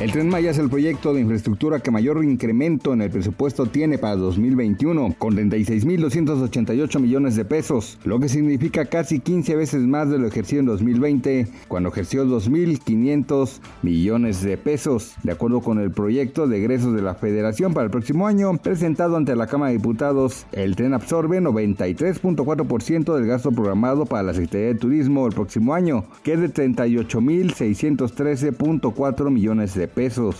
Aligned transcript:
El 0.00 0.10
Tren 0.12 0.28
Maya 0.30 0.50
es 0.50 0.56
el 0.56 0.70
proyecto 0.70 1.12
de 1.12 1.20
infraestructura 1.20 1.80
que 1.80 1.90
mayor 1.90 2.24
incremento 2.24 2.94
en 2.94 3.02
el 3.02 3.10
presupuesto 3.10 3.66
tiene 3.66 3.98
para 3.98 4.16
2021, 4.16 5.14
con 5.18 5.36
36.288 5.36 6.98
millones 6.98 7.36
de 7.36 7.44
pesos, 7.44 7.98
lo 8.04 8.18
que 8.18 8.30
significa 8.30 8.86
casi 8.86 9.20
15 9.20 9.56
veces 9.56 9.82
más 9.82 10.08
de 10.08 10.16
lo 10.16 10.26
ejercido 10.26 10.60
en 10.60 10.66
2020, 10.68 11.48
cuando 11.68 11.90
ejerció 11.90 12.24
2.500 12.24 13.60
millones 13.82 14.40
de 14.40 14.56
pesos. 14.56 15.16
De 15.22 15.32
acuerdo 15.32 15.60
con 15.60 15.78
el 15.78 15.90
proyecto 15.90 16.48
de 16.48 16.60
egresos 16.60 16.94
de 16.94 17.02
la 17.02 17.14
Federación 17.14 17.74
para 17.74 17.84
el 17.84 17.90
próximo 17.90 18.26
año, 18.26 18.56
presentado 18.56 19.18
ante 19.18 19.36
la 19.36 19.48
Cámara 19.48 19.72
de 19.72 19.76
Diputados, 19.76 20.46
el 20.52 20.76
tren 20.76 20.94
absorbe 20.94 21.42
93.4% 21.42 23.14
del 23.14 23.26
gasto 23.26 23.52
programado 23.52 24.06
para 24.06 24.22
la 24.22 24.32
Secretaría 24.32 24.68
de 24.68 24.76
Turismo 24.76 25.26
el 25.26 25.34
próximo 25.34 25.74
año, 25.74 26.06
que 26.22 26.32
es 26.32 26.40
de 26.40 26.48
38.613.4 26.48 29.30
millones 29.30 29.74
de 29.74 29.89
pesos. 29.90 30.36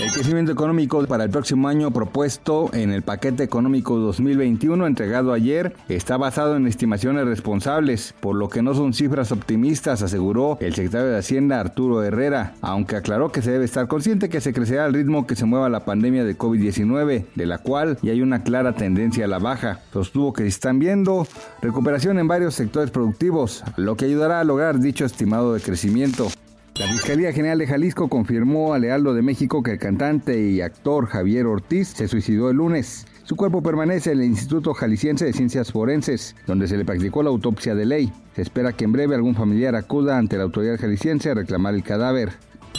El 0.00 0.10
crecimiento 0.10 0.50
económico 0.50 1.04
para 1.06 1.24
el 1.24 1.30
próximo 1.30 1.68
año 1.68 1.90
propuesto 1.92 2.70
en 2.72 2.90
el 2.90 3.02
paquete 3.02 3.44
económico 3.44 3.98
2021 3.98 4.86
entregado 4.86 5.32
ayer 5.32 5.76
está 5.88 6.16
basado 6.16 6.56
en 6.56 6.66
estimaciones 6.66 7.26
responsables, 7.26 8.14
por 8.18 8.34
lo 8.34 8.48
que 8.48 8.62
no 8.62 8.74
son 8.74 8.94
cifras 8.94 9.32
optimistas, 9.32 10.02
aseguró 10.02 10.56
el 10.60 10.74
secretario 10.74 11.08
de 11.08 11.18
Hacienda 11.18 11.60
Arturo 11.60 12.02
Herrera, 12.02 12.54
aunque 12.62 12.96
aclaró 12.96 13.30
que 13.30 13.42
se 13.42 13.52
debe 13.52 13.66
estar 13.66 13.86
consciente 13.86 14.30
que 14.30 14.40
se 14.40 14.54
crecerá 14.54 14.86
al 14.86 14.94
ritmo 14.94 15.26
que 15.26 15.36
se 15.36 15.44
mueva 15.44 15.68
la 15.68 15.84
pandemia 15.84 16.24
de 16.24 16.38
COVID-19, 16.38 17.26
de 17.34 17.46
la 17.46 17.58
cual 17.58 17.98
ya 18.02 18.12
hay 18.12 18.22
una 18.22 18.42
clara 18.42 18.74
tendencia 18.74 19.26
a 19.26 19.28
la 19.28 19.38
baja. 19.38 19.82
Sostuvo 19.92 20.32
que 20.32 20.42
se 20.42 20.48
están 20.48 20.78
viendo 20.78 21.26
recuperación 21.60 22.18
en 22.18 22.28
varios 22.28 22.54
sectores 22.54 22.90
productivos, 22.90 23.62
lo 23.76 23.96
que 23.96 24.06
ayudará 24.06 24.40
a 24.40 24.44
lograr 24.44 24.80
dicho 24.80 25.04
estimado 25.04 25.52
de 25.52 25.60
crecimiento. 25.60 26.28
La 26.76 26.88
Fiscalía 26.88 27.32
General 27.34 27.58
de 27.58 27.66
Jalisco 27.66 28.08
confirmó 28.08 28.72
a 28.72 28.78
Lealdo 28.78 29.12
de 29.12 29.20
México 29.20 29.62
que 29.62 29.72
el 29.72 29.78
cantante 29.78 30.40
y 30.40 30.62
actor 30.62 31.06
Javier 31.06 31.46
Ortiz 31.46 31.88
se 31.88 32.08
suicidó 32.08 32.48
el 32.48 32.56
lunes. 32.56 33.06
Su 33.24 33.36
cuerpo 33.36 33.62
permanece 33.62 34.12
en 34.12 34.20
el 34.20 34.24
Instituto 34.24 34.72
Jalisciense 34.72 35.26
de 35.26 35.34
Ciencias 35.34 35.70
Forenses, 35.70 36.34
donde 36.46 36.66
se 36.66 36.78
le 36.78 36.86
practicó 36.86 37.22
la 37.22 37.28
autopsia 37.28 37.74
de 37.74 37.84
ley. 37.84 38.12
Se 38.34 38.40
espera 38.40 38.72
que 38.72 38.84
en 38.84 38.92
breve 38.92 39.14
algún 39.14 39.34
familiar 39.34 39.76
acuda 39.76 40.16
ante 40.16 40.38
la 40.38 40.44
autoridad 40.44 40.80
jalisciense 40.80 41.30
a 41.30 41.34
reclamar 41.34 41.74
el 41.74 41.82
cadáver. 41.82 42.30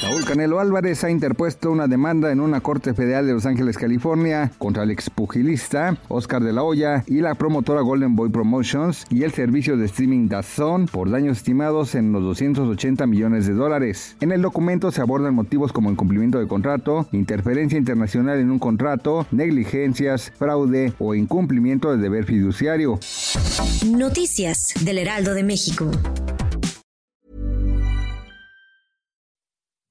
Saúl 0.04 0.26
Canelo 0.26 0.60
Álvarez 0.60 1.02
ha 1.06 1.10
interpuesto 1.10 1.72
una 1.72 1.88
demanda 1.88 2.34
en 2.34 2.42
una 2.42 2.60
corte 2.60 2.94
federal 2.94 3.26
de 3.26 3.32
Los 3.32 3.46
Ángeles, 3.46 3.78
California, 3.78 4.52
contra 4.58 4.84
el 4.84 4.92
expugilista 4.92 5.96
Oscar 6.10 6.44
de 6.44 6.52
la 6.52 6.62
Hoya 6.62 7.06
y 7.08 7.22
la 7.22 7.36
promotora 7.36 7.80
Golden 7.80 8.14
Boy 8.14 8.30
Promotions 8.30 9.06
y 9.10 9.24
el 9.24 9.32
servicio 9.32 9.78
de 9.78 9.86
streaming 9.86 10.28
DAZN 10.28 10.88
por 10.88 11.10
daños 11.10 11.38
estimados 11.38 11.96
en 11.96 12.12
los 12.12 12.22
280 12.22 13.08
millones 13.08 13.48
de 13.48 13.54
dólares. 13.54 14.18
En 14.20 14.34
el 14.34 14.42
documento 14.42 14.92
se 14.92 15.00
abordan 15.00 15.36
motivos 15.36 15.72
como 15.72 15.90
incumplimiento 15.90 16.38
de 16.38 16.48
contrato, 16.48 17.08
interferencia 17.14 17.80
internacional 17.80 18.40
en 18.40 18.52
un 18.52 18.60
contrato, 18.60 19.26
negligencias, 19.32 20.34
fraude 20.38 20.92
o 21.00 21.16
incumplimiento 21.16 21.92
del 21.92 22.02
deber 22.02 22.26
fiduciario. 22.26 23.00
Noticias 23.88 24.74
del 24.82 24.98
Heraldo 24.98 25.34
de 25.34 25.44
México. 25.44 25.90